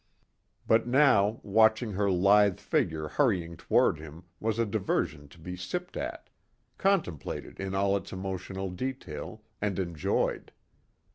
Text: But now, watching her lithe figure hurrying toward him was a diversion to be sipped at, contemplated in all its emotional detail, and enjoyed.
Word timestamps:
But 0.65 0.87
now, 0.87 1.39
watching 1.43 1.91
her 1.91 2.09
lithe 2.09 2.59
figure 2.59 3.07
hurrying 3.07 3.55
toward 3.55 3.99
him 3.99 4.23
was 4.39 4.57
a 4.57 4.65
diversion 4.65 5.27
to 5.27 5.37
be 5.37 5.55
sipped 5.55 5.95
at, 5.95 6.27
contemplated 6.79 7.59
in 7.59 7.75
all 7.75 7.95
its 7.95 8.11
emotional 8.11 8.71
detail, 8.71 9.43
and 9.61 9.77
enjoyed. 9.77 10.51